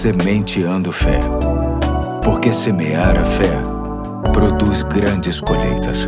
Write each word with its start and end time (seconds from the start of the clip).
Sementeando 0.00 0.90
Fé. 0.92 1.20
Porque 2.24 2.54
semear 2.54 3.18
a 3.18 3.26
fé 3.26 3.52
produz 4.32 4.82
grandes 4.82 5.42
colheitas. 5.42 6.06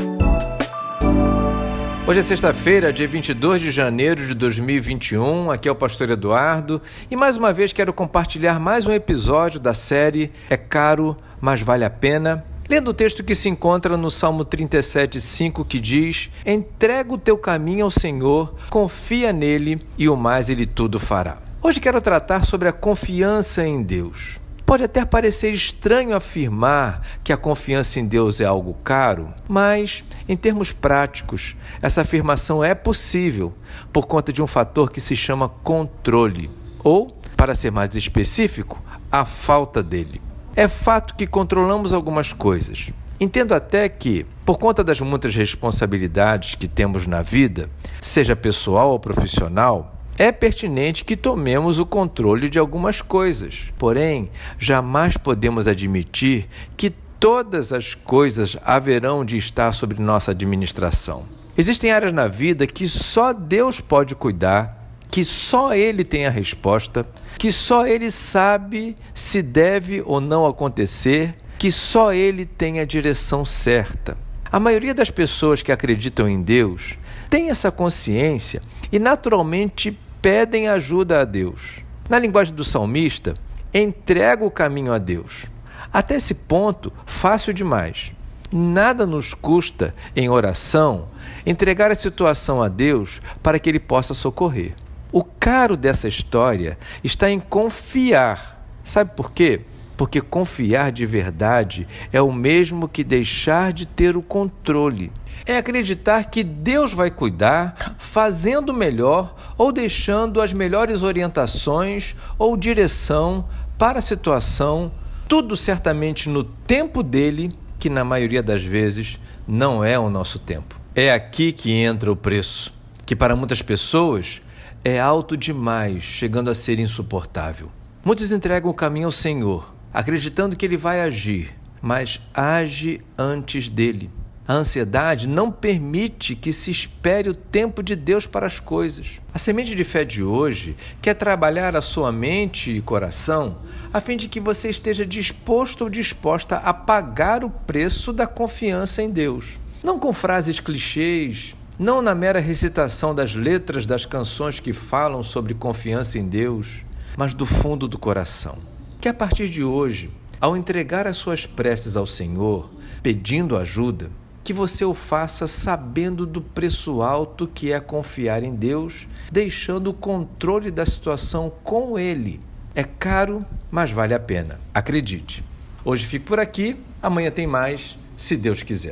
Hoje 2.06 2.20
é 2.20 2.22
sexta-feira, 2.22 2.90
dia 2.90 3.06
22 3.06 3.60
de 3.60 3.70
janeiro 3.70 4.26
de 4.26 4.32
2021. 4.32 5.50
Aqui 5.50 5.68
é 5.68 5.72
o 5.72 5.74
Pastor 5.74 6.08
Eduardo 6.08 6.80
e 7.10 7.16
mais 7.16 7.36
uma 7.36 7.52
vez 7.52 7.74
quero 7.74 7.92
compartilhar 7.92 8.58
mais 8.58 8.86
um 8.86 8.92
episódio 8.92 9.60
da 9.60 9.74
série 9.74 10.32
É 10.48 10.56
Caro, 10.56 11.14
mas 11.38 11.60
Vale 11.60 11.84
a 11.84 11.90
Pena. 11.90 12.46
Lendo 12.70 12.92
o 12.92 12.94
texto 12.94 13.22
que 13.22 13.34
se 13.34 13.50
encontra 13.50 13.98
no 13.98 14.10
Salmo 14.10 14.42
37,5 14.42 15.66
que 15.66 15.78
diz: 15.78 16.30
Entrega 16.46 17.12
o 17.12 17.18
teu 17.18 17.36
caminho 17.36 17.84
ao 17.84 17.90
Senhor, 17.90 18.54
confia 18.70 19.34
nele 19.34 19.82
e 19.98 20.08
o 20.08 20.16
mais 20.16 20.48
ele 20.48 20.64
tudo 20.64 20.98
fará. 20.98 21.51
Hoje 21.64 21.78
quero 21.78 22.00
tratar 22.00 22.44
sobre 22.44 22.68
a 22.68 22.72
confiança 22.72 23.64
em 23.64 23.84
Deus. 23.84 24.40
Pode 24.66 24.82
até 24.82 25.04
parecer 25.04 25.52
estranho 25.52 26.12
afirmar 26.12 27.02
que 27.22 27.32
a 27.32 27.36
confiança 27.36 28.00
em 28.00 28.04
Deus 28.04 28.40
é 28.40 28.44
algo 28.44 28.74
caro, 28.82 29.32
mas, 29.48 30.04
em 30.28 30.36
termos 30.36 30.72
práticos, 30.72 31.54
essa 31.80 32.00
afirmação 32.00 32.64
é 32.64 32.74
possível 32.74 33.54
por 33.92 34.06
conta 34.06 34.32
de 34.32 34.42
um 34.42 34.46
fator 34.48 34.90
que 34.90 35.00
se 35.00 35.14
chama 35.14 35.48
controle, 35.48 36.50
ou, 36.82 37.16
para 37.36 37.54
ser 37.54 37.70
mais 37.70 37.94
específico, 37.94 38.82
a 39.10 39.24
falta 39.24 39.84
dele. 39.84 40.20
É 40.56 40.66
fato 40.66 41.14
que 41.14 41.28
controlamos 41.28 41.92
algumas 41.92 42.32
coisas. 42.32 42.90
Entendo 43.20 43.54
até 43.54 43.88
que, 43.88 44.26
por 44.44 44.58
conta 44.58 44.82
das 44.82 45.00
muitas 45.00 45.32
responsabilidades 45.32 46.56
que 46.56 46.66
temos 46.66 47.06
na 47.06 47.22
vida, 47.22 47.70
seja 48.00 48.34
pessoal 48.34 48.90
ou 48.90 48.98
profissional, 48.98 50.01
é 50.18 50.30
pertinente 50.30 51.04
que 51.04 51.16
tomemos 51.16 51.78
o 51.78 51.86
controle 51.86 52.48
de 52.48 52.58
algumas 52.58 53.00
coisas. 53.00 53.72
Porém, 53.78 54.30
jamais 54.58 55.16
podemos 55.16 55.66
admitir 55.66 56.48
que 56.76 56.90
todas 57.18 57.72
as 57.72 57.94
coisas 57.94 58.56
haverão 58.64 59.24
de 59.24 59.36
estar 59.36 59.72
sobre 59.72 60.02
nossa 60.02 60.32
administração. 60.32 61.24
Existem 61.56 61.90
áreas 61.90 62.12
na 62.12 62.26
vida 62.26 62.66
que 62.66 62.88
só 62.88 63.32
Deus 63.32 63.80
pode 63.80 64.14
cuidar, 64.14 64.96
que 65.10 65.24
só 65.24 65.74
Ele 65.74 66.02
tem 66.02 66.26
a 66.26 66.30
resposta, 66.30 67.06
que 67.38 67.52
só 67.52 67.86
Ele 67.86 68.10
sabe 68.10 68.96
se 69.14 69.42
deve 69.42 70.02
ou 70.04 70.20
não 70.20 70.46
acontecer, 70.46 71.34
que 71.58 71.70
só 71.70 72.12
Ele 72.12 72.46
tem 72.46 72.80
a 72.80 72.84
direção 72.84 73.44
certa. 73.44 74.16
A 74.50 74.58
maioria 74.58 74.92
das 74.92 75.10
pessoas 75.10 75.62
que 75.62 75.72
acreditam 75.72 76.28
em 76.28 76.42
Deus 76.42 76.98
tem 77.30 77.48
essa 77.48 77.70
consciência 77.70 78.60
e 78.90 78.98
naturalmente 78.98 79.98
pedem 80.22 80.68
ajuda 80.68 81.20
a 81.20 81.24
Deus. 81.24 81.80
Na 82.08 82.16
linguagem 82.16 82.54
do 82.54 82.62
salmista, 82.62 83.34
entrega 83.74 84.44
o 84.44 84.50
caminho 84.50 84.92
a 84.92 84.98
Deus. 84.98 85.46
Até 85.92 86.14
esse 86.14 86.32
ponto, 86.32 86.92
fácil 87.04 87.52
demais. 87.52 88.12
Nada 88.52 89.04
nos 89.04 89.34
custa, 89.34 89.94
em 90.14 90.28
oração, 90.28 91.08
entregar 91.44 91.90
a 91.90 91.96
situação 91.96 92.62
a 92.62 92.68
Deus 92.68 93.20
para 93.42 93.58
que 93.58 93.68
Ele 93.68 93.80
possa 93.80 94.14
socorrer. 94.14 94.74
O 95.10 95.24
caro 95.24 95.76
dessa 95.76 96.06
história 96.06 96.78
está 97.02 97.28
em 97.28 97.40
confiar. 97.40 98.64
Sabe 98.84 99.10
por 99.16 99.32
quê? 99.32 99.62
Porque 99.96 100.20
confiar 100.20 100.92
de 100.92 101.04
verdade 101.04 101.86
é 102.12 102.20
o 102.20 102.32
mesmo 102.32 102.88
que 102.88 103.02
deixar 103.02 103.72
de 103.72 103.86
ter 103.86 104.16
o 104.16 104.22
controle. 104.22 105.12
É 105.44 105.56
acreditar 105.56 106.24
que 106.24 106.44
Deus 106.44 106.92
vai 106.92 107.10
cuidar, 107.10 107.96
fazendo 107.98 108.72
melhor 108.72 109.34
ou 109.62 109.70
deixando 109.70 110.40
as 110.40 110.52
melhores 110.52 111.02
orientações 111.02 112.16
ou 112.36 112.56
direção 112.56 113.48
para 113.78 114.00
a 114.00 114.02
situação, 114.02 114.90
tudo 115.28 115.56
certamente 115.56 116.28
no 116.28 116.42
tempo 116.42 117.00
dele, 117.00 117.56
que 117.78 117.88
na 117.88 118.02
maioria 118.02 118.42
das 118.42 118.64
vezes 118.64 119.20
não 119.46 119.84
é 119.84 119.96
o 119.96 120.10
nosso 120.10 120.40
tempo. 120.40 120.80
É 120.96 121.12
aqui 121.12 121.52
que 121.52 121.70
entra 121.70 122.10
o 122.10 122.16
preço, 122.16 122.74
que 123.06 123.14
para 123.14 123.36
muitas 123.36 123.62
pessoas 123.62 124.42
é 124.84 124.98
alto 124.98 125.36
demais, 125.36 126.02
chegando 126.02 126.50
a 126.50 126.56
ser 126.56 126.80
insuportável. 126.80 127.70
Muitos 128.04 128.32
entregam 128.32 128.68
o 128.68 128.74
caminho 128.74 129.06
ao 129.06 129.12
Senhor, 129.12 129.72
acreditando 129.94 130.56
que 130.56 130.66
ele 130.66 130.76
vai 130.76 131.00
agir, 131.00 131.56
mas 131.80 132.20
age 132.34 133.00
antes 133.16 133.68
dele. 133.68 134.10
A 134.46 134.54
ansiedade 134.54 135.28
não 135.28 135.52
permite 135.52 136.34
que 136.34 136.52
se 136.52 136.70
espere 136.70 137.28
o 137.28 137.34
tempo 137.34 137.82
de 137.82 137.94
Deus 137.94 138.26
para 138.26 138.46
as 138.46 138.58
coisas. 138.58 139.20
A 139.32 139.38
semente 139.38 139.74
de 139.74 139.84
fé 139.84 140.04
de 140.04 140.22
hoje 140.22 140.76
quer 141.00 141.14
trabalhar 141.14 141.76
a 141.76 141.80
sua 141.80 142.10
mente 142.10 142.70
e 142.70 142.80
coração 142.80 143.58
a 143.92 144.00
fim 144.00 144.16
de 144.16 144.28
que 144.28 144.40
você 144.40 144.70
esteja 144.70 145.06
disposto 145.06 145.82
ou 145.82 145.90
disposta 145.90 146.56
a 146.56 146.72
pagar 146.72 147.44
o 147.44 147.50
preço 147.50 148.12
da 148.12 148.26
confiança 148.26 149.02
em 149.02 149.10
Deus. 149.10 149.58
Não 149.84 149.98
com 149.98 150.12
frases 150.12 150.58
clichês, 150.58 151.54
não 151.78 152.00
na 152.00 152.14
mera 152.14 152.40
recitação 152.40 153.14
das 153.14 153.34
letras 153.34 153.86
das 153.86 154.06
canções 154.06 154.58
que 154.58 154.72
falam 154.72 155.22
sobre 155.22 155.54
confiança 155.54 156.18
em 156.18 156.26
Deus, 156.26 156.80
mas 157.16 157.34
do 157.34 157.44
fundo 157.44 157.86
do 157.86 157.98
coração 157.98 158.58
que 159.02 159.08
a 159.08 159.14
partir 159.14 159.48
de 159.48 159.64
hoje, 159.64 160.12
ao 160.40 160.56
entregar 160.56 161.08
as 161.08 161.16
suas 161.16 161.44
preces 161.44 161.96
ao 161.96 162.06
Senhor, 162.06 162.70
pedindo 163.02 163.56
ajuda, 163.56 164.12
que 164.44 164.52
você 164.52 164.84
o 164.84 164.94
faça 164.94 165.46
sabendo 165.46 166.26
do 166.26 166.40
preço 166.40 167.02
alto 167.02 167.46
que 167.46 167.72
é 167.72 167.78
confiar 167.78 168.42
em 168.42 168.54
Deus, 168.54 169.06
deixando 169.30 169.90
o 169.90 169.94
controle 169.94 170.70
da 170.70 170.84
situação 170.84 171.52
com 171.62 171.98
Ele. 171.98 172.40
É 172.74 172.82
caro, 172.82 173.44
mas 173.70 173.90
vale 173.90 174.14
a 174.14 174.20
pena. 174.20 174.60
Acredite. 174.74 175.44
Hoje 175.84 176.06
fico 176.06 176.26
por 176.26 176.40
aqui, 176.40 176.76
amanhã 177.02 177.30
tem 177.30 177.46
mais, 177.46 177.96
se 178.16 178.36
Deus 178.36 178.62
quiser. 178.62 178.90